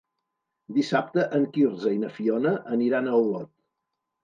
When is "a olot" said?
3.13-3.49